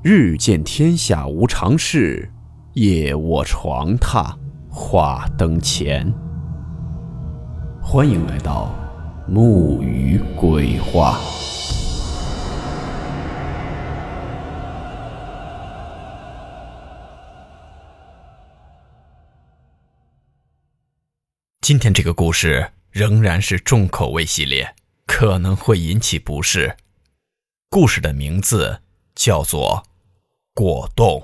[0.00, 2.30] 日见天下无常事，
[2.74, 4.32] 夜卧床榻
[4.70, 6.14] 话灯前。
[7.82, 8.72] 欢迎来到
[9.26, 11.18] 木鱼鬼话。
[21.60, 24.76] 今天这个故事仍然是重口味系列，
[25.06, 26.76] 可能会引起不适。
[27.68, 28.80] 故事的名字
[29.18, 29.84] 叫做
[30.54, 31.20] 《果冻》。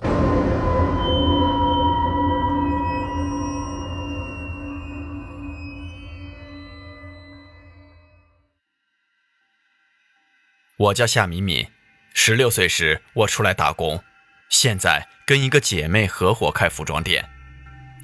[10.77, 11.65] 我叫夏敏敏，
[12.13, 14.03] 十六岁时我出来打工，
[14.51, 17.25] 现在跟一个姐妹合伙开服装店。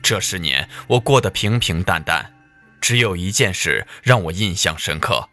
[0.01, 2.33] 这十年我过得平平淡淡，
[2.81, 5.29] 只有一件事让我印象深刻。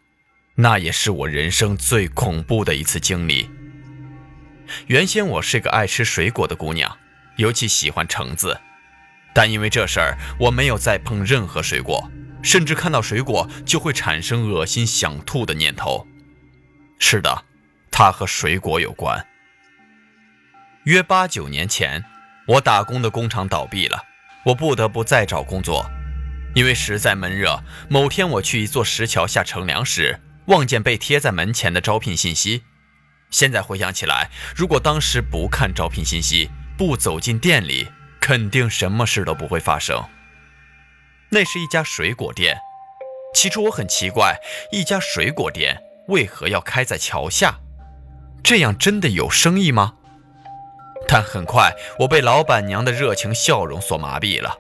[0.56, 3.48] 那也是我人生最恐怖的一次经历。
[4.88, 6.98] 原先我是个爱吃水果的姑娘，
[7.38, 8.60] 尤其喜欢橙子，
[9.34, 16.08] 但因为这事儿，我没有再碰任何水果，甚至看到水果就会产生恶心想吐的念头。
[17.00, 17.46] 是的，
[17.92, 19.26] 它和水果有关。
[20.84, 22.04] 约八九年前，
[22.48, 24.04] 我打工的工厂倒闭了，
[24.46, 25.90] 我不得不再找工作，
[26.56, 27.64] 因为实在闷热。
[27.90, 30.22] 某天我去一座石桥下乘凉时。
[30.48, 32.64] 望见被贴在门前的招聘信息，
[33.30, 37.88] 现在回想起来，如果当时不看招聘信息，不走进店里，
[38.20, 40.04] 肯定什么事都不会发生。
[41.30, 42.58] 那是一家水果店，
[43.36, 44.38] 起初我很奇怪，
[44.72, 47.60] 一家水果店为何要开在桥下？
[48.44, 49.96] 这样真的有生意吗？
[51.10, 54.58] 但很快我被老板娘的热情笑容所麻痹了。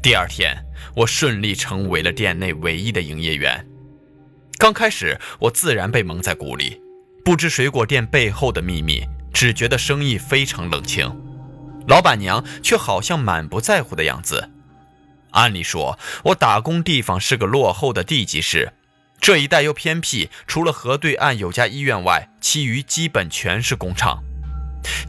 [0.00, 0.56] 第二天，
[0.94, 3.66] 我顺利成为了店内唯一的营业员。
[4.56, 6.80] 刚开始，我自然被蒙在鼓里，
[7.26, 11.12] 不知水果店背后的秘密，只觉得生意非常冷清。
[11.88, 14.48] 老板娘却好像满不在乎的样子。
[15.32, 18.74] 按理说，我打工地方是个落后的地级市，
[19.20, 24.22] 这一带又偏僻，除了河对岸有家医院外，其余基本全是工厂。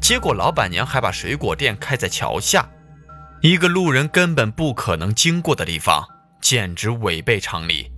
[0.02, 2.68] 结果，老板娘还把水果店开在桥下，
[3.44, 6.04] 一个路人根本不可能经过的地方，
[6.42, 7.92] 简直违背常理。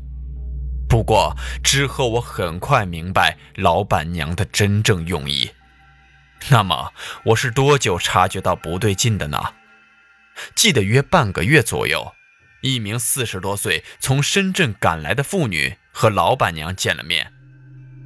[0.89, 5.51] 不过之后，我很快明白老板娘的真正用意。
[6.49, 6.91] 那么，
[7.25, 9.53] 我是多久察觉到不对劲的呢？
[10.55, 12.13] 记得约半个月左右，
[12.61, 17.31] 一名四十多岁从深圳赶来的妇女和老板娘见了面。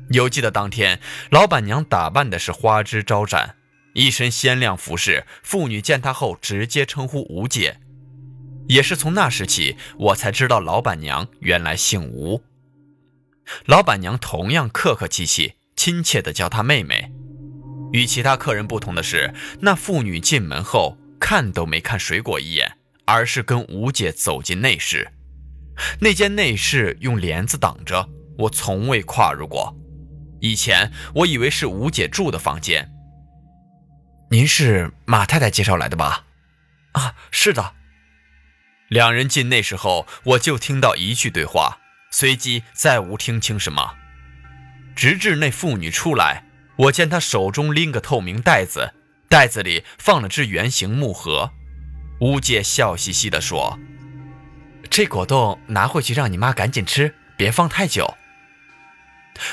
[0.09, 0.99] 犹记得当天，
[1.29, 3.55] 老板娘打扮的是花枝招展，
[3.93, 5.25] 一身鲜亮服饰。
[5.41, 7.79] 妇女见她后，直接称呼吴姐。
[8.67, 12.43] 也是从那时起，我才知道老板娘原来姓吴。
[13.65, 17.11] 老板娘同样客客气气，亲切地叫她妹妹。
[17.91, 25.11] 与其他客人不同的是，那妇女进门后看都没看水果一眼，而是跟吴姐走进内室。
[25.99, 29.75] 那间内室用帘子挡着，我从未跨入过。
[30.39, 32.91] 以前我以为是吴姐住的房间。
[34.31, 36.25] 您是马太太介绍来的吧？
[36.93, 37.73] 啊，是的。
[38.89, 41.79] 两人进内室后，我就听到一句对话。
[42.13, 43.96] 随即再无听清什么，
[44.96, 48.94] 直至那妇女出来，我见她手中拎个透明袋子，
[49.28, 51.50] 袋子里放了只圆形木盒。
[52.22, 53.79] 吴姐笑嘻嘻地说
[54.91, 58.13] ：“这果冻拿回去让你妈赶紧吃，别放太久。”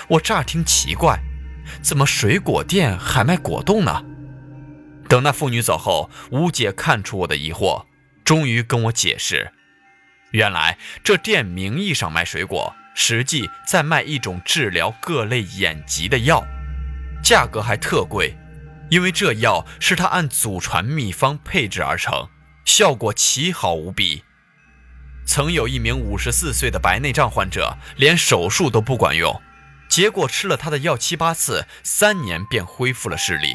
[0.08, 1.18] 我乍听奇怪，
[1.80, 4.04] 怎么水果店还卖果冻呢？
[5.08, 7.86] 等那妇女走后，吴姐看出我的疑惑，
[8.22, 9.50] 终于跟我解释。
[10.32, 16.44] 原来这店名义上卖水果，实际在卖一种治疗各类眼疾的药，
[17.22, 18.36] 价格还特贵，
[18.90, 22.28] 因为这药是他按祖传秘方配制而成，
[22.64, 24.22] 效果奇好无比。
[25.26, 29.40] 曾有一名五十四岁的白内障患者，连手术都不管用，
[29.88, 33.54] 结果吃了他的药七八次，三年便恢复了视力。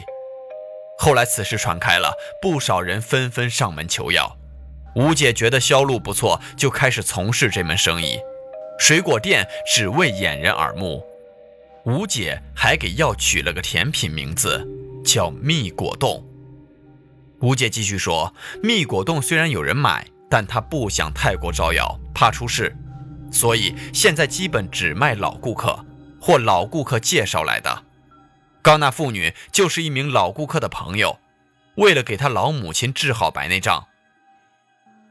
[0.97, 4.37] 后来此事传开了，不少人纷纷上门求药。
[4.95, 8.17] 吴姐觉得销路不错，就开始从事这门生意。
[8.79, 11.05] 水果店只为掩人耳目。
[11.85, 14.65] 吴姐还给药取了个甜品名字，
[15.05, 16.25] 叫蜜果冻。
[17.41, 18.33] 吴姐继续说，
[18.63, 22.75] 蜜果冻虽然有人买，但她不想太过招摇，怕出事，
[23.31, 25.85] 所以现在基本只卖老顾客
[26.19, 27.83] 或老顾客介绍来的。
[28.61, 31.19] 刚那妇女就是一名老顾客的朋友，
[31.75, 33.85] 为了给他老母亲治好白内障。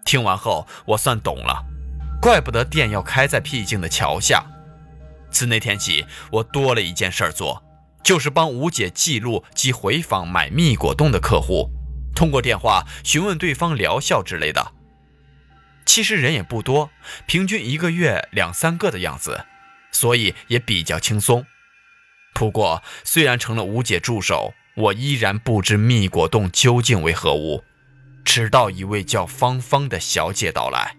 [0.05, 1.65] 听完后，我算懂了，
[2.21, 4.45] 怪不得店要开在僻静的桥下。
[5.31, 7.65] 自那天起，我多了一件事做，
[8.03, 11.71] 就是帮吴姐记录及回访买蜜果冻的客户，
[12.15, 14.73] 通过电话询问对方疗效之类的。
[15.87, 16.91] 其实人也不多，
[17.27, 19.47] 平均一个月两三个的样子，
[19.91, 21.47] 所以也比较轻松。
[22.35, 27.65] 不过，虽然成了吴姐助手，我依然不知蜜果冻究竟为何物。
[28.25, 30.97] 直到一位叫芳芳的小姐到来。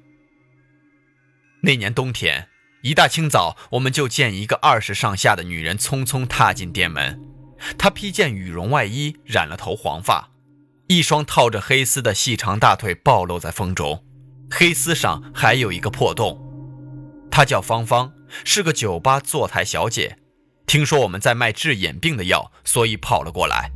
[1.62, 2.50] 那年冬天，
[2.84, 7.20] 一大清早，我们就见一个二十上下的女人匆匆踏进店门。
[7.78, 10.30] 她披件羽绒外衣，染了头黄发，
[10.88, 14.06] 一双套着黑丝的细长大腿暴露在风中，
[14.52, 16.40] 黑丝上还有一个破洞。
[17.32, 18.14] 她叫芳芳，
[18.44, 20.18] 是个酒吧坐台小姐。
[20.68, 23.72] 听说我们在卖治眼病的药，所以跑了过来。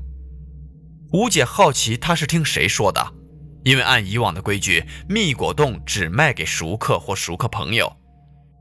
[1.13, 3.13] 吴姐好奇她是听谁说的。
[3.69, 7.97] 因为按以往的规矩，蜜果冻只卖给熟客或熟客朋友。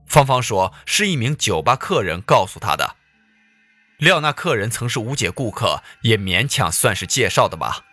[0.07, 2.97] 芳芳说是一名酒吧客人告诉她的。
[3.97, 7.87] 料那客人曾是吴姐顾客，也勉强算是介绍的吧。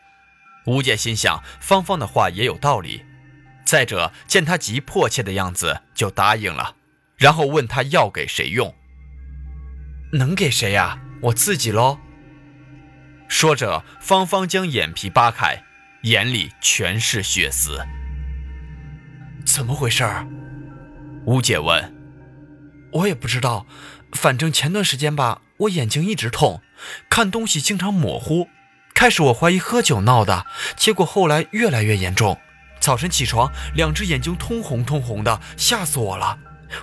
[0.65, 3.05] 吴姐心想，芳芳的话也有道理。
[3.63, 6.75] 再者，见她急迫切的样子，就答应了。
[7.15, 8.75] 然后问她要给谁用。
[10.11, 10.99] 能给谁呀？
[11.21, 11.97] 我自己喽。
[13.29, 15.63] 说着，芳芳将眼皮扒开。
[16.05, 17.83] 眼里全是血丝，
[19.43, 20.05] 怎么回事？
[21.25, 21.95] 吴姐问。
[22.91, 23.65] 我也不知道，
[24.11, 26.61] 反正前段时间吧，我眼睛一直痛，
[27.09, 28.47] 看东西经常模糊。
[28.93, 32.39] 开始我怀疑喝酒闹的，结果后来越来越严重。
[32.79, 36.37] 早晨起床，两只眼睛通红通红的，吓死我了。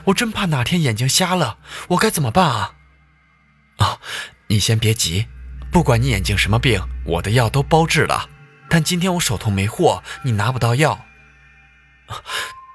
[0.07, 1.59] 我真怕哪天眼睛瞎了，
[1.91, 2.75] 我该怎么办啊？
[3.77, 3.99] 啊，
[4.49, 5.29] 你先别急，
[5.71, 8.29] 不管你眼睛什么病，我的药都包治了。
[8.73, 11.05] 但今天我手头没货，你拿不到药，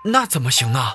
[0.06, 0.94] 那怎么行呢？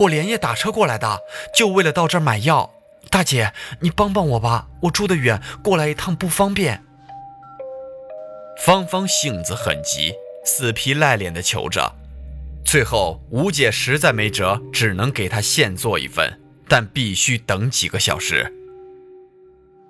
[0.00, 1.20] 我连夜打车过来的，
[1.54, 2.70] 就为了到这儿买药。
[3.08, 6.84] 大姐，你帮帮我吧，我住得远，过来一趟不方便。
[8.62, 10.12] 芳芳性子很急，
[10.44, 11.94] 死皮赖脸的求着。
[12.62, 16.38] 最后吴姐实在没辙，只能给她现做一份，
[16.68, 18.52] 但必须等几个小时。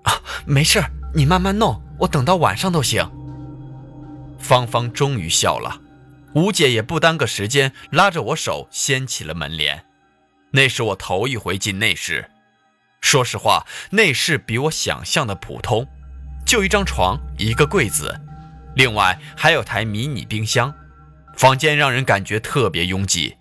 [0.04, 0.80] 啊，没事
[1.12, 3.10] 你慢慢弄，我等到晚上都行。
[4.42, 5.80] 芳芳终于笑了，
[6.34, 9.84] 吴姐也不耽搁时间，拉着我手掀起了门帘。
[10.50, 12.28] 那是我头一回进内室，
[13.00, 15.86] 说实话，内室比我想象的普通，
[16.44, 18.20] 就一张床，一个柜子，
[18.74, 20.74] 另外还有台迷你冰箱。
[21.36, 23.36] 房间让人感觉特别拥挤。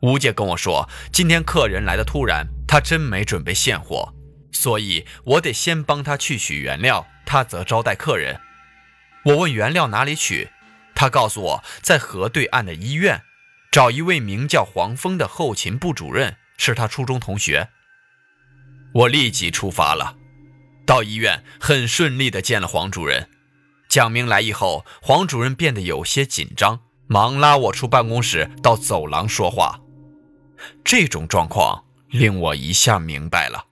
[0.00, 4.12] 吴姐跟我说，今天客人来的突然，她真没准备现货，
[4.52, 8.38] 所以我得先帮她去取原料，她则招待客人。
[9.26, 10.50] 我问原料哪里取，
[10.94, 13.22] 他告诉我在河对岸的医院，
[13.72, 17.68] 找一位名叫黄峰的后勤部主任，是他初中同学。
[18.94, 20.16] 我立即出发了，
[20.86, 23.28] 到医院很顺利地见了黄主任。
[23.88, 26.78] 讲明来意后，黄主任变得有些紧张，
[27.08, 29.80] 忙拉我出办公室到走廊说话。
[30.84, 33.64] 这种状况令我一下明白了，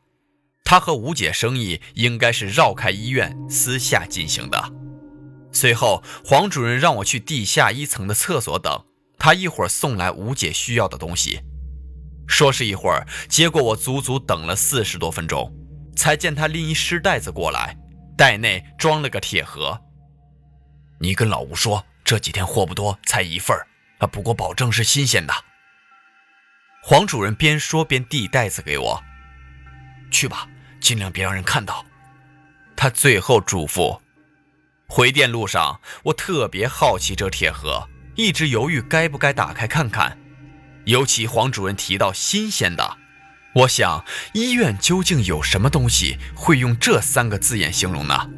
[0.65, 4.84] 他和吴姐生意应该是绕开医院私下进行的。
[5.55, 8.85] 随后，黄主任让我去地下一层的厕所等，
[9.17, 11.41] 他一会儿送来吴姐需要的东西。
[12.27, 15.55] 说是一会儿，结果我足足等了四十多分钟，
[15.97, 17.79] 才见他拎一湿袋子过来，
[18.19, 19.81] 袋内装了个铁盒。
[20.99, 23.67] 你跟老吴说，这几天货不多，才一份儿
[23.99, 25.33] 啊，不过保证是新鲜的。
[26.83, 29.03] 黄主任边说边递袋子给我，
[30.11, 30.49] 去吧，
[30.81, 31.87] 尽量别让人看到。
[32.75, 34.01] 他最后嘱咐。
[34.97, 40.17] 回电路上，我特别好奇这铁盒，一直犹豫该不该打开看看。
[40.85, 42.99] 尤其黄主任提到新鲜的，
[43.57, 48.31] 我想医院究竟有什么东西会用这三个字眼形容呢？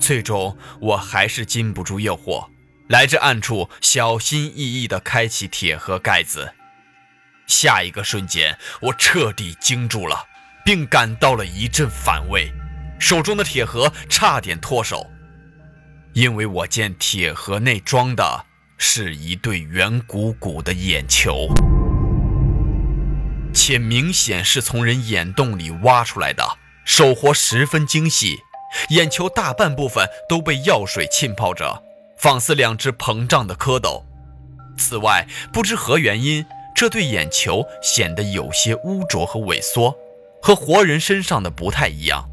[0.00, 2.48] 最终我还是禁不住诱惑，
[2.88, 6.54] 来至暗处，小心翼翼地开启铁盒盖子。
[7.46, 10.24] 下一个瞬间，我彻底惊住了，
[10.64, 12.52] 并感到了一阵反胃，
[12.98, 15.08] 手中的铁盒差点脱手。
[16.14, 18.44] 因为我见铁盒内装的
[18.76, 21.48] 是一对圆鼓鼓的眼球，
[23.54, 28.36] 且明显是从人眼洞里挖出来的，手活十分精细。
[28.90, 31.82] 眼球大半部分都被药水浸泡着，
[32.18, 34.02] 仿似两只膨胀的蝌蚪。
[34.76, 39.94] 此外，不知何原因，这对眼球显得有些污浊和萎缩，
[40.42, 42.28] 和活人身上的不太一样。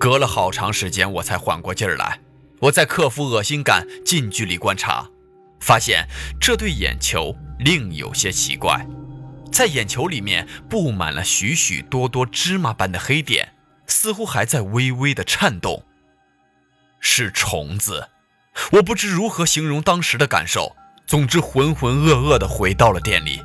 [0.00, 2.18] 隔了好长时间，我才缓过劲儿来。
[2.58, 5.06] 我在克服恶心感，近距离观察，
[5.60, 6.08] 发现
[6.40, 8.86] 这对眼球另有些奇怪。
[9.52, 13.52] 在眼球里面布满了许许多多芝麻般的黑点，
[13.86, 15.84] 似乎还在微微的颤动。
[16.98, 18.08] 是虫子，
[18.72, 20.74] 我不知如何形容当时的感受。
[21.06, 23.42] 总之，浑浑噩噩的回到了店里。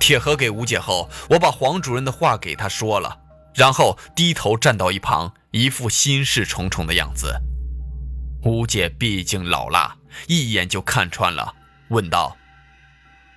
[0.00, 3.16] 铁盒给吴姐后，我把黄主任的话给她说了，
[3.58, 7.40] 然后低头站到一旁，一副心事重重的样子。
[8.44, 9.96] 吴姐毕竟老辣，
[10.28, 11.56] 一眼就看穿了，
[11.88, 12.36] 问道：“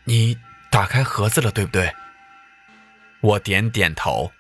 [0.06, 0.38] 你
[0.70, 1.92] 打开盒子了，对不对？”
[3.22, 4.32] 我点点头。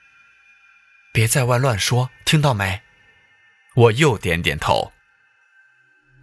[1.11, 2.81] 别在外乱说，听到没？
[3.75, 4.91] 我又点点头。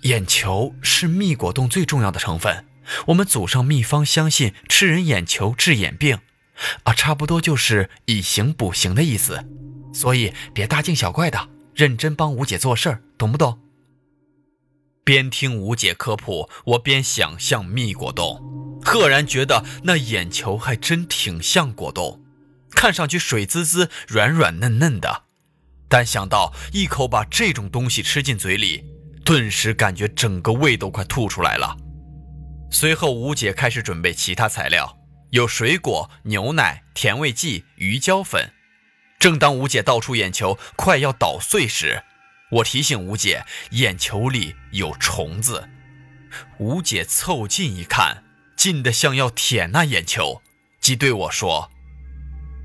[0.02, 2.64] 眼球是蜜果冻最重要的成分。
[3.08, 6.20] 我们祖上秘方相信吃人眼球治眼病，
[6.84, 9.44] 啊，差不多就是以形补形的意思。
[9.92, 13.58] 所以别大惊小怪的，认真帮吴姐做事儿，懂不懂？
[15.02, 22.22] 边听吴姐科普，我边想象蜜果冻，赫然觉得那眼球还真挺像果冻，
[22.72, 25.24] 看上去水滋滋、软软嫩嫩的。
[25.88, 28.84] 但想到一口把这种东西吃进嘴里，
[29.24, 31.74] 顿时感觉整个胃都快吐出来了。
[32.70, 34.97] 随后，吴姐开始准备其他材料，
[35.30, 38.52] 有水果、牛奶、甜味剂、鱼胶粉。
[39.18, 42.04] 正当吴姐倒出眼球，快要捣碎时，
[42.52, 45.68] 我提醒吴姐，眼球里有虫子。
[46.58, 48.22] 吴姐凑近一看，
[48.56, 50.42] 近得像要舔那眼球，
[50.80, 51.70] 即对我说：“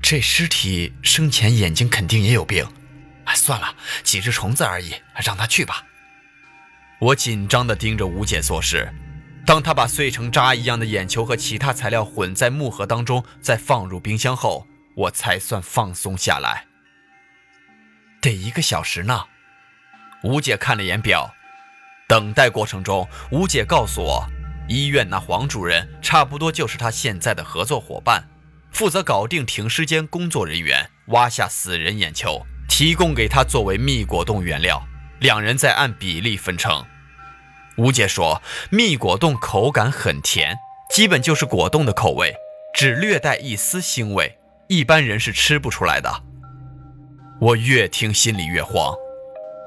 [0.00, 2.66] 这尸体生前眼睛肯定也有病。”
[3.24, 4.94] 哎，算了，几只虫子而已，
[5.24, 5.84] 让他去吧。
[7.00, 8.94] 我紧张地盯着吴姐做事。
[9.46, 16.66] 当他把碎成渣一样的眼球和其他材料混在木盒当中，再放入冰箱后，我才算放松下来。
[18.20, 19.24] 得一个小时呢。
[20.22, 21.34] 吴姐看了眼表，
[22.08, 24.26] 等待过程中，吴姐告诉我，
[24.66, 28.26] 医院那黄主任差不多就是他现在的合作伙伴，
[28.72, 34.82] 负责搞定停尸间工作人员，挖下死人眼球，提供给他作为蜜果冻原料，
[35.20, 36.82] 两人再按比例分成。
[37.76, 38.40] 吴姐说
[38.70, 40.56] ：“蜜果冻口感很甜，
[40.90, 42.34] 基本就是果冻的口味，
[42.72, 44.38] 只略带一丝腥味，
[44.68, 46.22] 一般人是吃不出来的。”
[47.40, 48.94] 我越听心里越慌。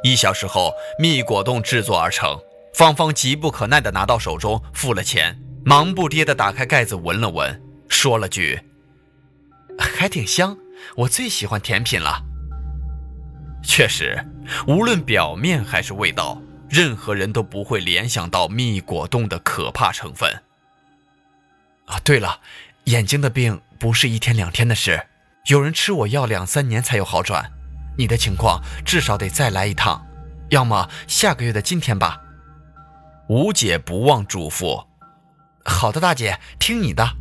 [0.03, 2.39] 一小时后，蜜果冻制作而成，
[2.73, 8.61] 芳芳急不可耐地拿到手中，付了钱，忙不迭地打开盖子闻了闻，说了句
[9.77, 10.57] ：“还挺香，
[10.95, 12.23] 我最喜欢甜品了。”
[13.61, 14.23] 确实，
[14.65, 16.41] 无论表面还是味道。
[16.69, 20.43] 任何人都不会联想到蜜果冻的可怕成分。
[21.85, 22.41] 啊，对了，
[22.85, 25.07] 眼睛的病不是一天两天的事，
[25.47, 27.51] 有人吃我药两三年才有好转。
[27.97, 30.05] 你的情况至少得再来一趟，
[30.49, 32.21] 要么下个月的今天吧。
[33.29, 34.85] 吴姐不忘嘱咐
[35.65, 37.15] ：“好的，大姐，听你的。”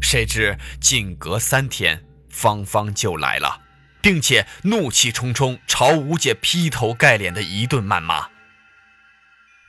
[0.00, 3.62] 谁知仅隔三天，芳芳就来了，
[4.02, 8.28] 并且怒气冲冲朝吴姐劈头盖脸的一顿谩骂。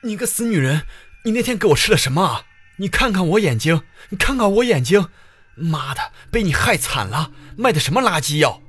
[0.06, 0.82] 你个死女人！
[1.24, 2.22] 你那天给我吃了什么？
[2.22, 2.44] 啊
[2.78, 5.08] 你看看我眼睛，你看看我眼睛，
[5.56, 7.32] 妈的，被你害惨了！
[7.56, 8.60] 卖的什么垃圾药？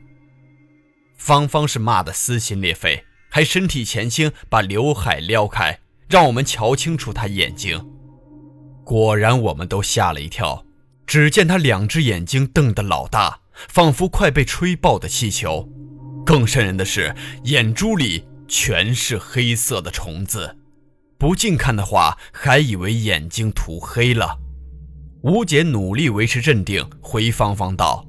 [1.18, 7.86] 芳芳是骂得撕心裂肺，还身体前倾，把刘海撩开，让我们瞧清楚她眼睛。
[8.86, 10.66] 果然，我们都吓了一跳。
[11.06, 15.70] 只见她两只眼睛瞪得老大，仿佛快被吹爆的气球。
[16.26, 17.14] 更瘆人的是，
[17.44, 20.58] 眼珠里全是黑色的虫子。
[21.18, 24.38] 不近看的话，还以为眼睛涂黑了。
[25.24, 28.06] 吴姐努力维持镇定，回芳芳道：“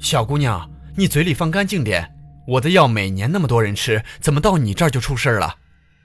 [0.00, 2.12] 小姑娘，你嘴里放干净点。
[2.48, 5.54] 我的药每年那么多人吃，怎么到你这儿就出事了？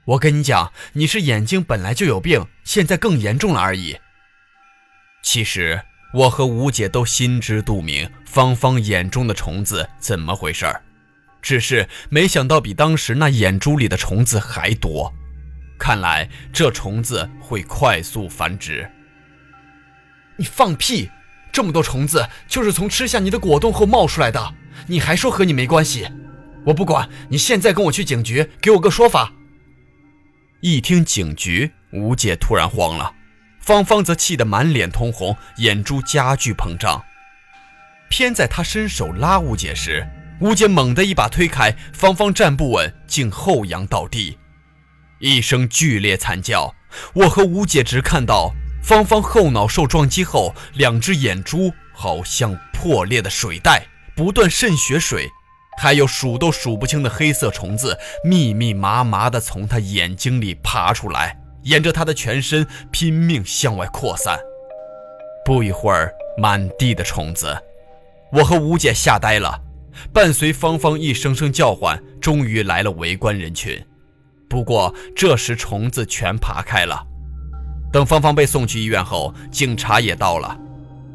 [0.04, 3.96] 我跟你讲，你是眼睛本来就有病，现在更严重了而已。”
[5.24, 5.82] 其实
[6.14, 10.80] 我和吴姐都心知肚明，芳芳眼中的虫子怎么回事儿，
[11.42, 15.12] 只是没想到比当时那眼珠里的虫子还多。
[15.78, 18.90] 看来这虫子会快速繁殖。
[20.36, 21.10] 你放屁！
[21.52, 24.54] 这么多虫子就是从吃下你的果冻后冒出来的，
[24.86, 26.06] 你还说和你没关系？
[26.66, 29.32] 我不管，你现在跟我去警局，给我个说法。
[30.60, 33.14] 一听警局，吴姐突然慌了，
[33.60, 37.02] 芳芳则气得满脸通红，眼珠加剧膨胀。
[38.10, 40.06] 偏在她伸手拉吴姐时，
[40.40, 44.36] 吴姐猛地一把推开，芳芳站不稳，竟后仰倒地。
[45.18, 46.74] 一声剧烈惨叫，
[47.14, 55.28] 我和吴姐只看到芳芳后脑受撞击后，两只眼珠好像破裂的水袋，不断渗血水，
[55.78, 64.38] 还有数都数不清的黑色虫子密密麻麻地从她眼睛里爬出来，沿着她的全身拼命向外扩散。
[65.44, 67.56] 不一会儿，满地的虫子，
[68.32, 69.62] 我和吴姐吓呆了。
[70.12, 73.82] 伴随芳芳一声声叫唤，终于来了围观人群。
[74.48, 77.06] 不过这时虫子全爬开了。
[77.92, 80.58] 等芳芳被送去医院后，警察也到了。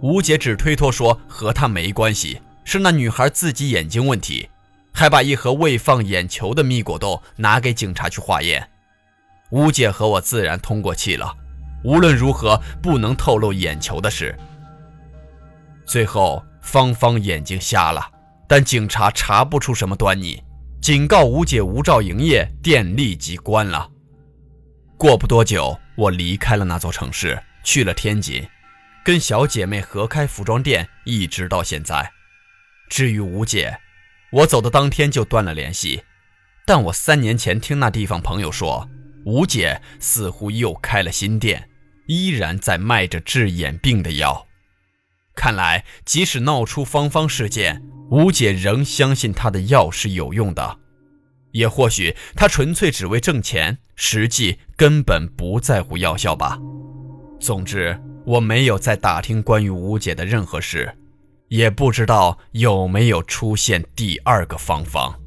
[0.02, 4.50] 吴姐只推脱说和她没关系，是那女孩自己眼睛问题，
[4.92, 8.68] 还把一盒未放眼球的蜜果冻拿给警察去化验。
[9.52, 11.32] 吴姐和我自然通过气了，
[11.84, 14.36] 无论如何不能透露眼球的事。
[15.86, 18.10] 最后，芳芳眼睛瞎了，
[18.48, 20.42] 但警察查不出什么端倪，
[20.82, 23.88] 警告吴姐无照营业，店立即关了。
[24.98, 28.44] 过不多久，我离开了那座城市，去了天津。
[29.06, 32.12] 跟小姐妹合开服装店，一直到现在。
[32.90, 33.78] 至于吴姐，
[34.32, 36.02] 我走的当天就断了联系。
[36.66, 38.90] 但我三年前听那地方朋友说，
[39.24, 41.70] 吴姐似乎又开了新店，
[42.08, 44.48] 依然在卖着治眼病的药。
[45.36, 50.80] 看来，即使闹出芳芳事件，吴姐仍相信她的药是有用的。
[51.52, 56.60] 也或许她纯粹只为挣钱，实际根本不在乎药效吧。
[57.40, 58.00] 总之。
[58.24, 60.96] 我没有再打听关于吴姐的任何事，
[61.48, 65.20] 也不知道有没有出现第二个芳芳。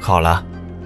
[0.00, 0.46] 好了，